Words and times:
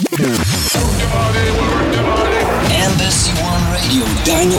Yeah. 0.00 0.57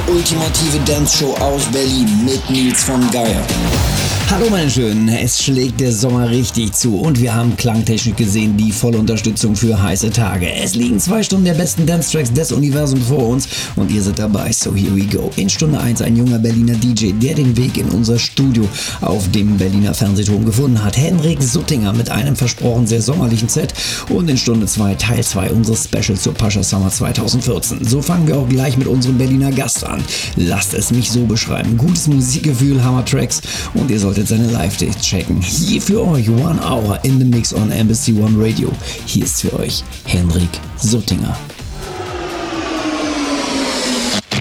Ultimative 0.08 0.80
Dance-Show 0.86 1.36
aus 1.36 1.66
Berlin 1.72 2.08
mit 2.26 2.50
Nils 2.50 2.84
von 2.84 3.10
Geier. 3.12 3.46
Hallo 4.32 4.46
meine 4.52 4.70
Schönen, 4.70 5.10
es 5.10 5.42
schlägt 5.42 5.80
der 5.80 5.92
Sommer 5.92 6.30
richtig 6.30 6.74
zu 6.74 7.00
und 7.00 7.20
wir 7.20 7.34
haben 7.34 7.58
Klangtechnik 7.58 8.16
gesehen, 8.16 8.56
die 8.56 8.72
volle 8.72 9.00
Unterstützung 9.00 9.56
für 9.56 9.82
heiße 9.82 10.12
Tage. 10.12 10.54
Es 10.54 10.76
liegen 10.76 11.00
zwei 11.00 11.24
Stunden 11.24 11.46
der 11.46 11.56
besten 11.56 11.88
Dance-Tracks 11.88 12.32
des 12.32 12.52
Universums 12.52 13.08
vor 13.08 13.28
uns 13.28 13.48
und 13.76 13.90
ihr 13.90 14.04
seid 14.04 14.20
dabei, 14.20 14.52
so 14.52 14.76
here 14.76 14.96
we 14.96 15.06
go. 15.06 15.32
In 15.36 15.50
Stunde 15.50 15.80
1 15.80 16.04
ein 16.04 16.16
junger 16.16 16.38
Berliner 16.38 16.76
DJ, 16.76 17.14
der 17.14 17.34
den 17.34 17.58
Weg 17.58 17.78
in 17.78 17.90
unser 17.90 18.20
Studio 18.20 18.70
auf 19.02 19.28
dem 19.32 19.58
Berliner 19.58 19.96
Fernsehturm 19.96 20.46
gefunden 20.46 20.84
hat. 20.84 20.96
Henrik 20.96 21.42
Suttinger 21.42 21.92
mit 21.94 22.12
einem 22.12 22.36
versprochen 22.36 22.86
sehr 22.86 23.02
sommerlichen 23.02 23.50
Set 23.50 23.74
und 24.10 24.30
in 24.30 24.38
Stunde 24.38 24.68
2 24.68 24.94
Teil 24.94 25.24
2 25.24 25.50
unseres 25.50 25.86
Specials 25.86 26.22
zur 26.22 26.36
Pascha 26.36 26.62
Summer 26.62 26.92
2014. 26.92 27.84
So 27.84 28.00
fangen 28.00 28.28
wir 28.28 28.38
auch 28.38 28.48
gleich 28.48 28.78
mit 28.78 28.88
unserem 28.88 29.18
Berliner 29.18 29.52
Gast 29.52 29.84
an. 29.90 30.04
Lasst 30.36 30.74
es 30.74 30.92
mich 30.92 31.12
so 31.12 31.26
beschreiben. 31.26 31.78
Gutes 31.78 32.08
Musikgefühl, 32.08 32.84
Hammer-Tracks 32.84 33.42
und 33.74 33.90
ihr 33.92 34.00
solltet 34.00 34.28
seine 34.28 34.50
Live-Dates 34.52 35.02
checken. 35.02 35.42
Hier 35.42 35.82
für 35.82 36.06
euch 36.08 36.30
One 36.30 36.60
Hour 36.62 37.00
in 37.04 37.20
the 37.20 37.26
Mix 37.26 37.54
on 37.54 37.72
Embassy 37.72 38.14
One 38.14 38.36
Radio. 38.38 38.72
Hier 39.06 39.24
ist 39.26 39.42
für 39.42 39.54
euch 39.60 39.84
Henrik 40.06 40.50
Suttinger. 40.78 41.38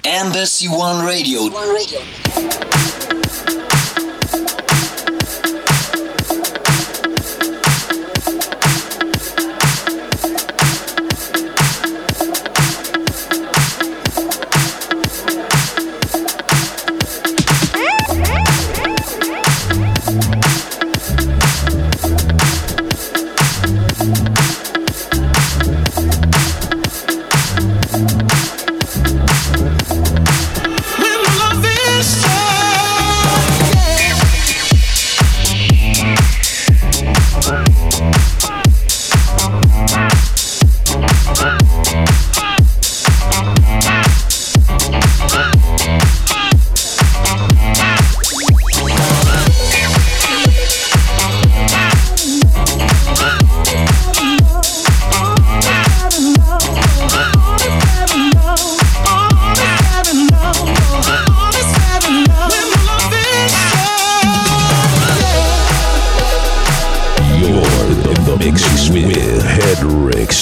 Embassy 0.03 0.69
One 0.69 1.05
Radio. 1.05 1.43
One 1.43 1.55
Radio. 1.79 1.99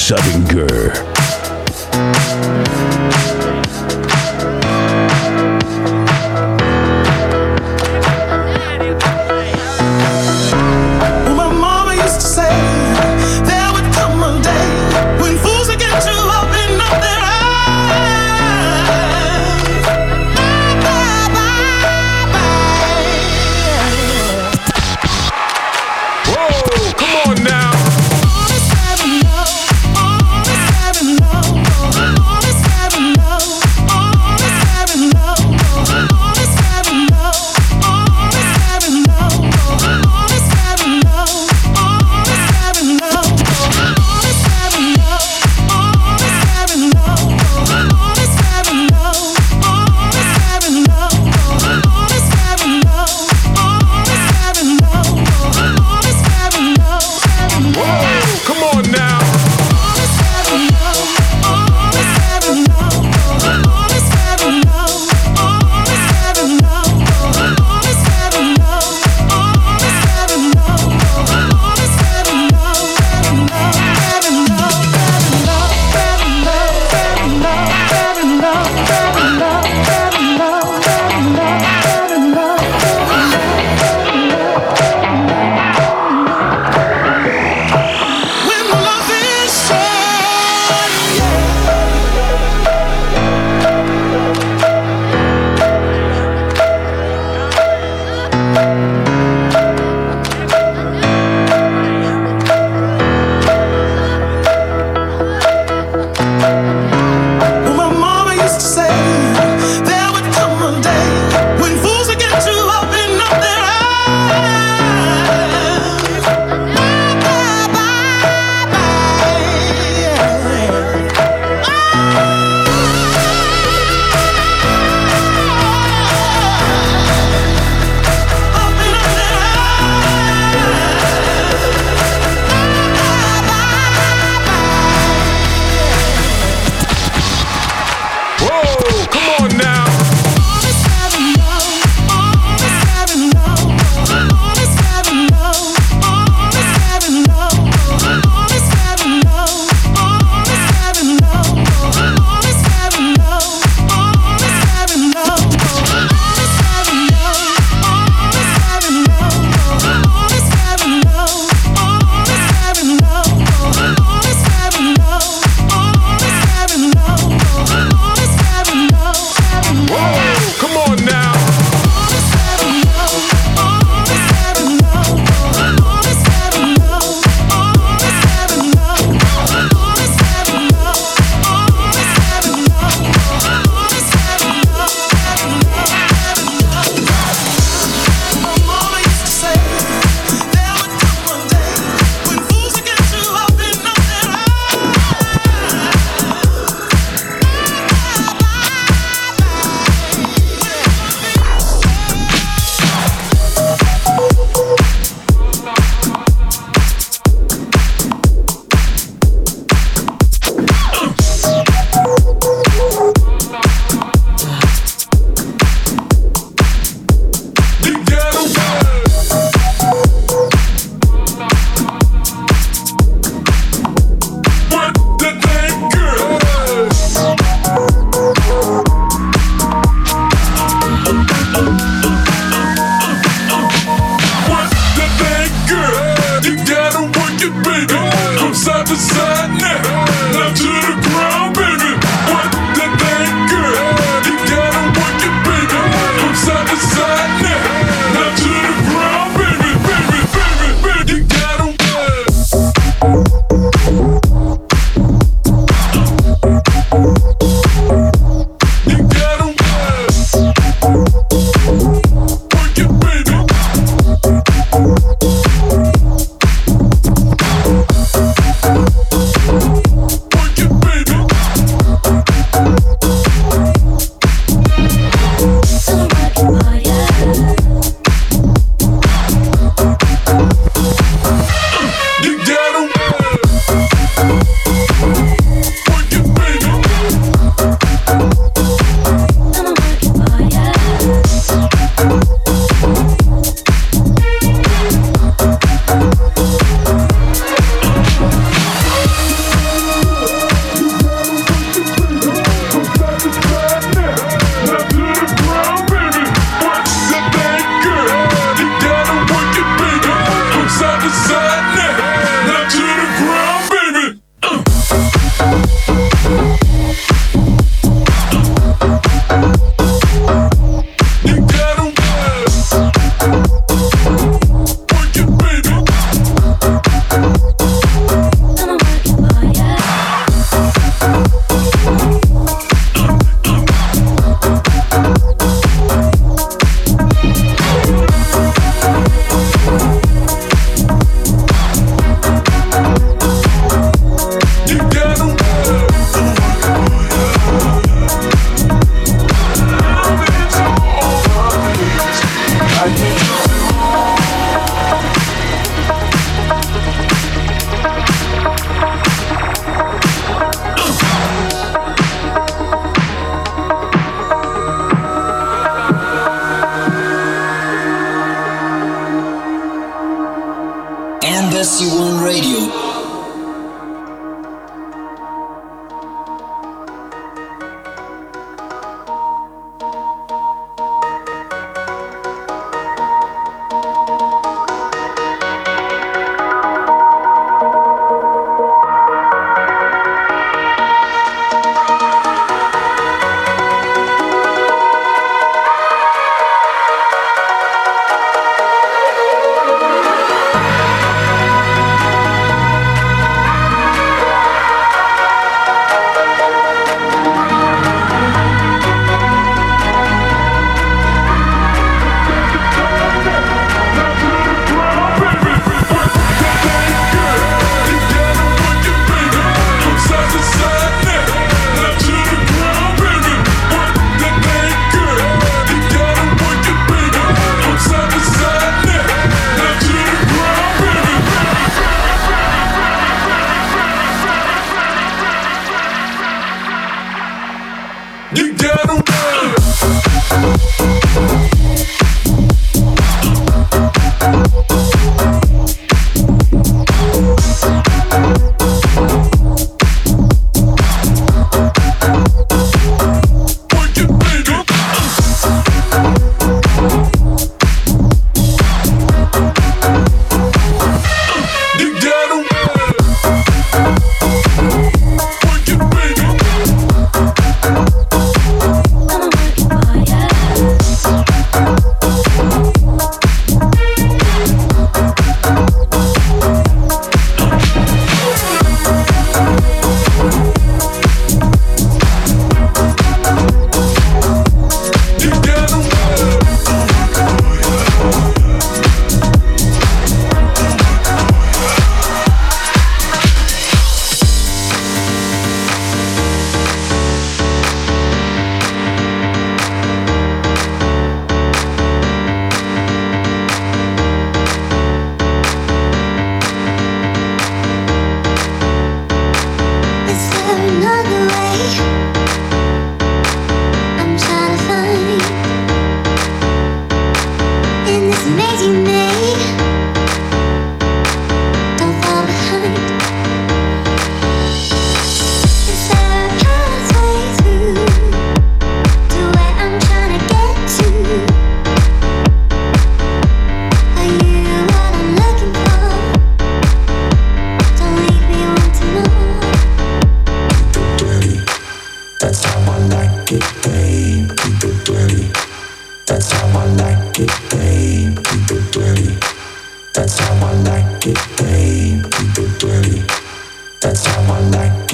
Southern 0.06 0.44
Girl. 0.44 0.75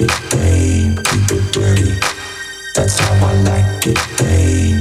it, 0.03 0.11
babe, 0.31 0.99
keep 1.05 1.31
it 1.39 1.53
dirty. 1.53 1.95
That's 2.75 2.99
how 2.99 3.27
I 3.27 3.33
like 3.43 3.87
it, 3.87 3.99
babe. 4.19 4.72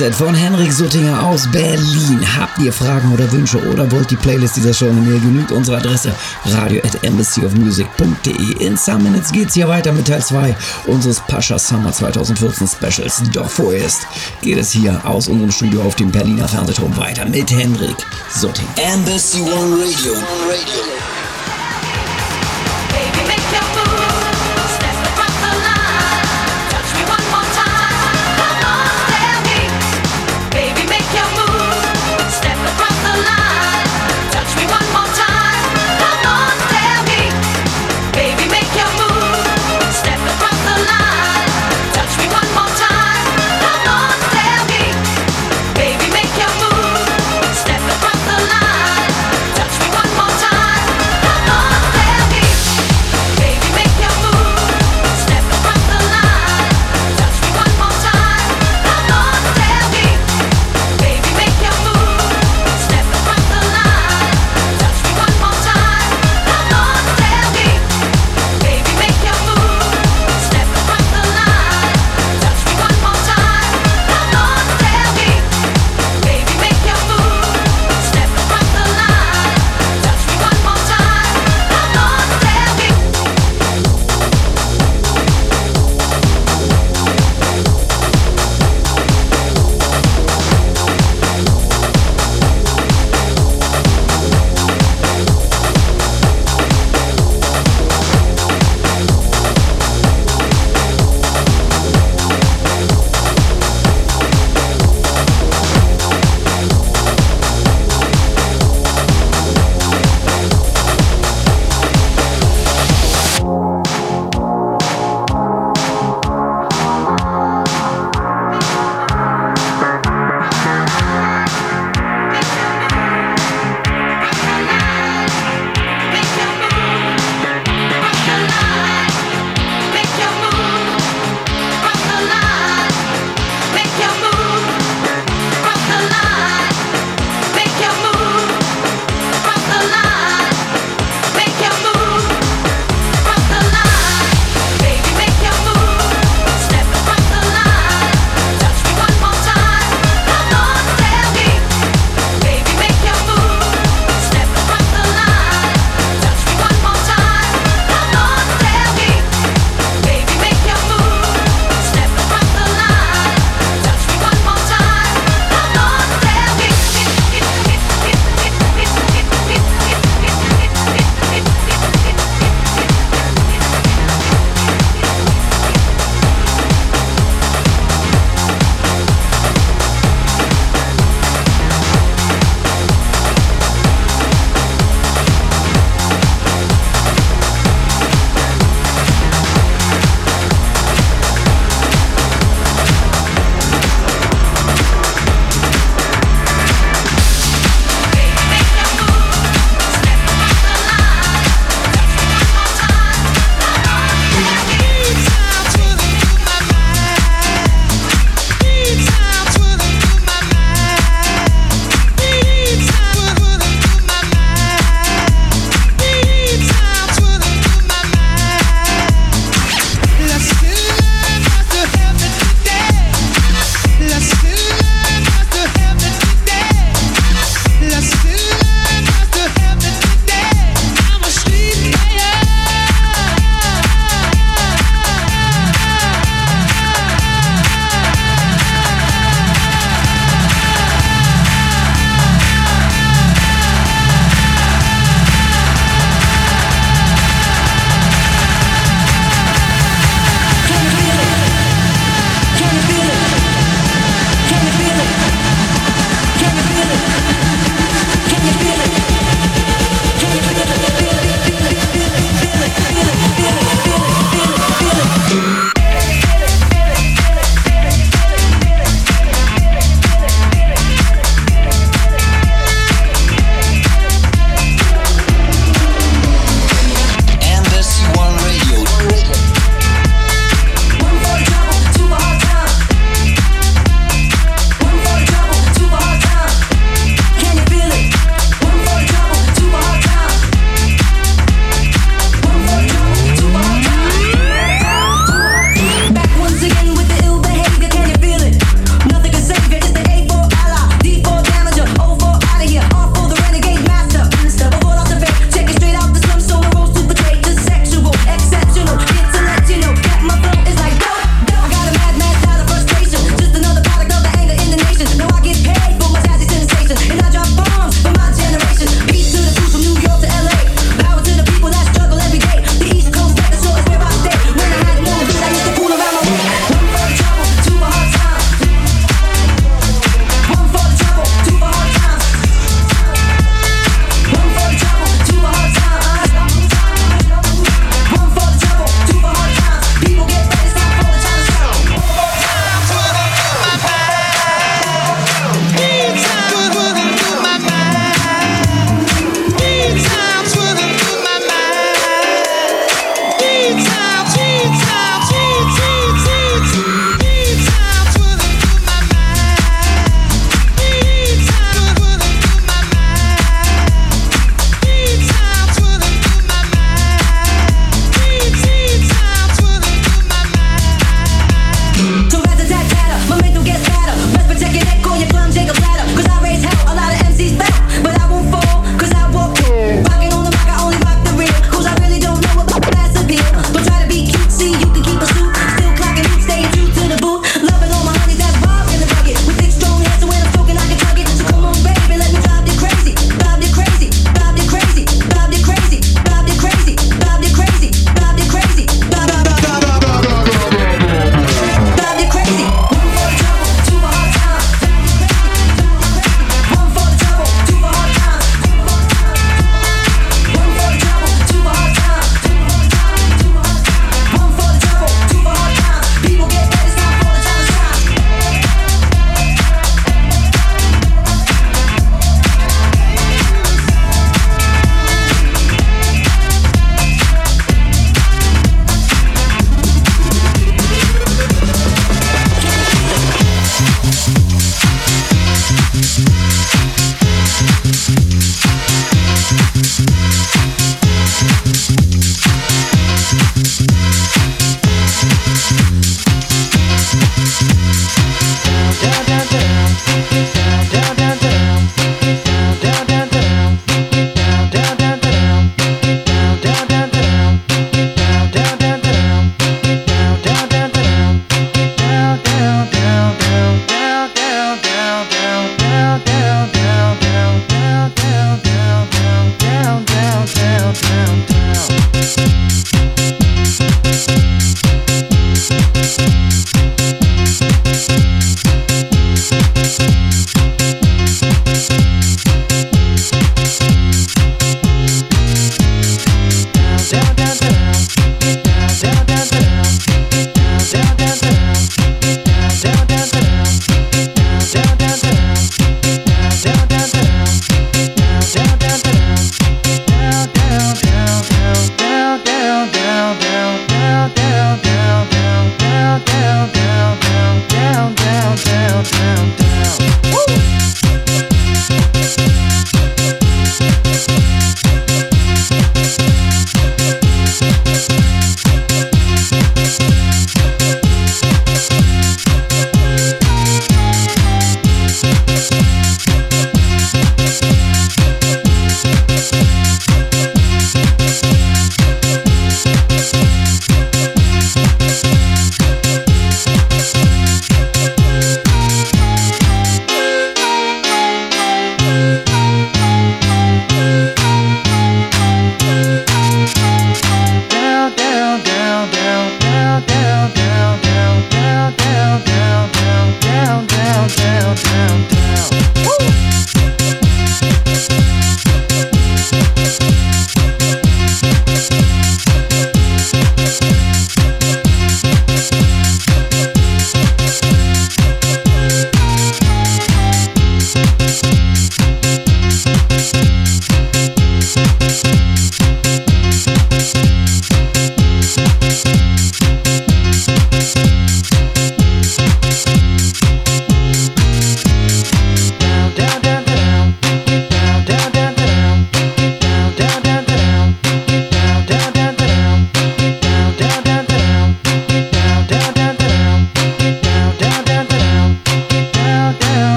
DJ-Set 0.00 0.14
von 0.14 0.34
Henrik 0.34 0.72
Suttinger 0.72 1.22
aus 1.26 1.46
Berlin. 1.50 2.20
Habt 2.38 2.58
ihr 2.58 2.72
Fragen 2.72 3.12
oder 3.12 3.30
Wünsche 3.32 3.58
oder 3.68 3.90
wollt 3.92 4.10
die 4.10 4.16
Playlist 4.16 4.56
dieser 4.56 4.72
Show 4.72 4.86
eine 4.86 5.00
Mail 5.00 5.20
genügt? 5.20 5.52
Unsere 5.52 5.76
Adresse 5.76 6.14
radio 6.46 6.80
at 6.82 7.04
embassyofmusic.de. 7.04 8.64
In 8.64 8.78
some 8.78 9.02
minutes 9.02 9.30
geht's 9.30 9.54
hier 9.54 9.68
weiter 9.68 9.92
mit 9.92 10.08
Teil 10.08 10.22
2 10.22 10.56
unseres 10.86 11.20
Pascha 11.20 11.58
Summer 11.58 11.92
2014 11.92 12.66
Specials. 12.66 13.22
Doch 13.32 13.50
vorerst 13.50 14.06
geht 14.40 14.58
es 14.58 14.70
hier 14.70 15.04
aus 15.04 15.28
unserem 15.28 15.50
Studio 15.50 15.82
auf 15.82 15.96
dem 15.96 16.10
Berliner 16.10 16.48
Fernsehturm 16.48 16.96
weiter 16.96 17.26
mit 17.26 17.50
Henrik 17.50 17.96
Suttinger. 18.34 18.68
Embassy 18.76 19.40
One 19.40 19.82
Radio. 19.82 20.14
Radio. 20.14 21.19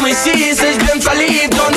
tú 0.00 0.04
me 0.04 0.10
hiciste 0.10 0.78
bien 0.78 1.02
solito. 1.02 1.69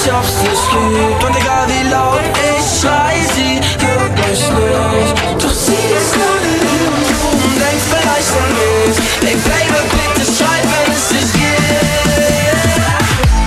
Nicht, 0.00 0.12
ob's 0.12 0.34
dich 0.40 0.62
gibt. 0.70 1.24
Und 1.24 1.36
egal 1.36 1.66
wie 1.68 1.88
laut 1.88 2.20
ich 2.40 2.80
schrei, 2.80 3.14
sie 3.34 3.60
hört 3.84 4.14
mich 4.16 4.40
nicht. 4.40 5.42
Doch 5.42 5.52
sie 5.52 5.72
ist 5.72 6.14
hier 6.14 6.32
und 6.36 6.62
du 6.62 6.84
und 7.28 7.56
denkt 7.60 7.84
vielleicht 7.90 8.32
an 8.40 8.50
mich. 8.56 8.96
Ey, 9.28 9.36
Baby, 9.36 9.80
bitte 9.92 10.24
schreib, 10.32 10.64
wenn 10.64 10.92
es 10.94 11.08
dich 11.08 11.32
gibt. 11.32 11.68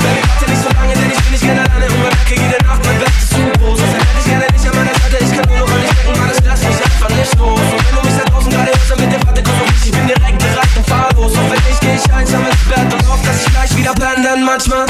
Baby, 0.03 0.21
warte 0.27 0.45
nicht 0.51 0.63
so 0.63 0.69
lange, 0.77 0.93
denn 0.93 1.11
ich 1.11 1.21
bin 1.23 1.31
nicht 1.31 1.43
gerne 1.43 1.61
alleine 1.61 1.85
und 1.85 2.01
merke 2.01 2.35
jede 2.35 2.59
Nacht, 2.65 2.81
mein 2.85 2.99
Bett 2.99 3.13
ist 3.17 3.29
zu 3.29 3.41
groß. 3.59 3.79
Sonst 3.79 3.93
hätte 3.93 4.19
ich 4.19 4.25
gerne 4.25 4.45
dich 4.53 4.65
an 4.69 4.75
meiner 4.77 4.95
Seite, 5.01 5.17
ich 5.23 5.31
kann 5.33 5.45
nur 5.49 5.57
noch 5.57 5.71
an 5.73 5.81
dich 5.81 5.93
denken, 5.93 6.19
Mann, 6.19 6.29
das 6.29 6.39
lass 6.45 6.61
mich 6.61 6.79
einfach 6.85 7.11
nicht 7.17 7.33
los. 7.39 7.65
Und 7.73 7.81
wenn 7.81 7.95
du 7.97 8.01
mich 8.05 8.17
da 8.17 8.25
draußen 8.29 8.51
gerade 8.51 8.71
hörst, 8.73 8.89
dann 8.91 8.99
bitte 9.01 9.17
warte 9.25 9.41
kurz 9.41 9.57
auf 9.57 9.69
mich, 9.73 9.85
ich 9.89 9.93
bin 9.93 10.05
direkt 10.07 10.37
bereit 10.37 10.73
und 10.77 10.85
fahr 10.85 11.09
los. 11.17 11.33
Und 11.33 11.47
wenn 11.49 11.61
nicht, 11.65 11.81
geh 11.81 11.95
ich 11.97 12.07
einsam 12.13 12.45
ins 12.45 12.63
Bett 12.69 12.89
und 12.93 13.03
hoff, 13.09 13.21
dass 13.25 13.37
ich 13.41 13.49
gleich 13.49 13.71
wieder 13.73 13.93
penne, 13.97 14.21
denn 14.21 14.43
manchmal 14.45 14.85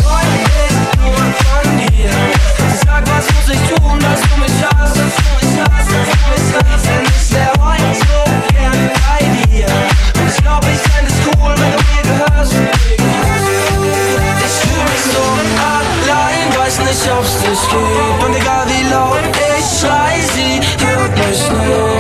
ob's 17.12 17.38
dich 17.40 17.70
gibt. 17.70 18.24
Und 18.24 18.36
egal 18.36 18.66
wie 18.68 18.90
laut 18.90 19.20
ich 19.36 19.80
schrei, 19.80 20.20
sie 20.34 20.60
hört 20.86 21.12
mich 21.18 21.50
nicht. 21.50 21.93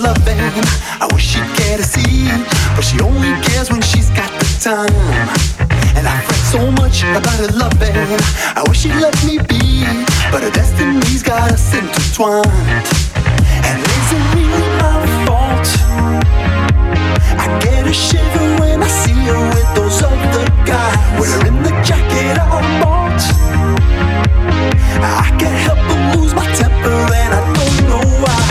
Loving. 0.00 0.40
I 1.00 1.06
wish 1.12 1.36
she'd 1.36 1.50
care 1.60 1.76
to 1.76 1.84
see, 1.84 2.24
but 2.74 2.82
she 2.82 3.00
only 3.00 3.32
cares 3.44 3.70
when 3.70 3.82
she's 3.82 4.08
got 4.10 4.32
the 4.40 4.48
time. 4.58 5.28
And 5.96 6.08
I 6.08 6.20
fret 6.24 6.42
so 6.48 6.70
much 6.80 7.04
about 7.04 7.36
her 7.36 7.52
loving. 7.52 8.16
I 8.56 8.64
wish 8.66 8.80
she'd 8.80 8.96
let 8.96 9.14
me 9.24 9.36
be, 9.38 9.84
but 10.32 10.42
her 10.42 10.50
destiny's 10.50 11.22
got 11.22 11.52
us 11.52 11.74
intertwined. 11.74 12.48
And 13.68 13.78
is 13.80 14.08
it 14.16 14.24
really 14.34 14.70
my 14.80 15.04
fault? 15.28 15.68
I 17.36 17.46
get 17.60 17.86
a 17.86 17.92
shiver 17.92 18.46
when 18.60 18.82
I 18.82 18.88
see 18.88 19.20
her 19.28 19.40
with 19.52 19.68
those 19.76 20.02
other 20.02 20.46
guys, 20.64 20.96
wearing 21.20 21.62
the 21.62 21.74
jacket 21.84 22.38
I 22.40 22.60
bought. 22.80 23.20
I 25.02 25.28
can't 25.38 25.60
help 25.66 25.78
but 25.88 26.16
lose 26.16 26.34
my 26.34 26.46
temper 26.52 26.88
and 26.88 27.34
I 27.34 27.40
don't 27.52 27.88
know 27.88 28.24
why. 28.24 28.49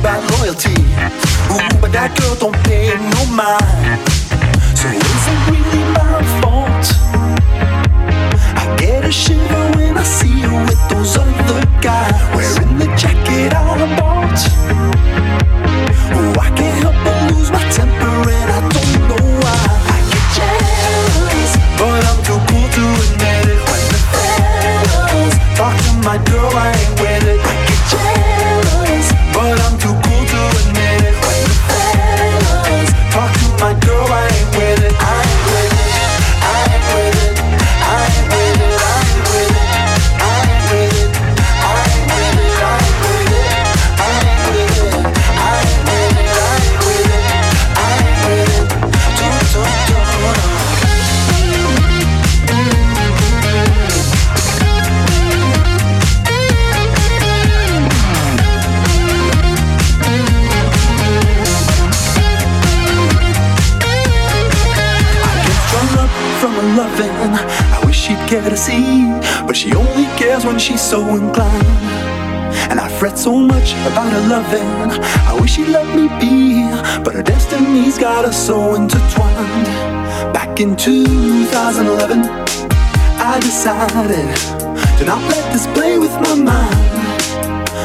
About 0.00 0.24
loyalty. 0.38 0.72
Ooh, 1.52 1.60
but 1.80 1.92
that 1.92 2.16
girl 2.18 2.34
don't 2.34 2.56
pay 2.64 2.88
no 2.96 3.22
mind. 3.36 4.00
So 4.72 4.88
is 4.88 5.24
it 5.32 5.40
really 5.52 5.84
my 5.92 6.24
fault? 6.40 6.86
I 8.56 8.64
get 8.80 9.04
a 9.04 9.12
shiver 9.12 9.64
when 9.76 9.98
I 9.98 10.02
see 10.02 10.40
her 10.40 10.64
with 10.64 10.82
those 10.88 11.16
other 11.18 11.62
guys 11.82 12.09
she's 70.60 70.82
so 70.82 71.00
inclined. 71.16 71.66
And 72.70 72.78
I 72.78 72.88
fret 72.98 73.18
so 73.18 73.36
much 73.36 73.72
about 73.88 74.12
her 74.12 74.28
loving. 74.28 74.68
I 75.26 75.38
wish 75.40 75.52
she'd 75.52 75.68
let 75.68 75.86
me 75.96 76.08
be, 76.20 76.68
but 77.02 77.14
her 77.14 77.22
destiny's 77.22 77.98
got 77.98 78.24
us 78.24 78.46
so 78.46 78.74
intertwined. 78.74 79.66
Back 80.34 80.60
in 80.60 80.76
2011, 80.76 82.28
I 83.18 83.40
decided 83.40 84.36
to 84.98 85.04
not 85.06 85.22
let 85.30 85.52
this 85.52 85.66
play 85.68 85.98
with 85.98 86.12
my 86.20 86.34
mind. 86.34 87.00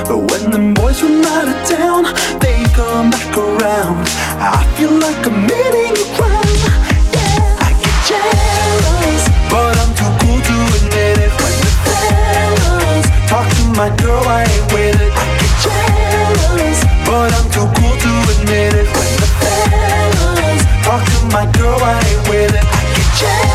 But 0.07 0.29
when 0.29 0.51
them 0.51 0.73
boys 0.73 0.99
from 0.99 1.23
out 1.23 1.47
of 1.47 1.59
town, 1.67 2.03
they 2.39 2.63
come 2.73 3.09
back 3.09 3.37
around. 3.37 4.05
I 4.37 4.63
feel 4.75 4.91
like 4.91 5.17
I'm 5.25 5.47
committing 5.47 5.93
a 5.93 6.15
crime. 6.17 6.44
My 13.75 13.89
girl, 13.97 14.23
I 14.23 14.43
ain't 14.43 14.71
with 14.71 15.01
it. 15.01 15.11
I 15.11 15.25
get 15.35 15.53
jealous, 15.59 16.79
but 17.03 17.29
I'm 17.35 17.47
too 17.51 17.67
cool 17.75 17.95
to 18.03 18.11
admit 18.31 18.73
it. 18.73 18.87
When 18.87 19.11
the 19.19 19.27
fellas 19.39 20.63
talk 20.85 21.03
to 21.03 21.19
my 21.35 21.45
girl, 21.59 21.79
I 21.83 21.99
ain't 21.99 22.29
with 22.29 22.55
it. 22.55 22.63
I 22.63 22.81
get 22.95 23.09
jealous, 23.19 23.54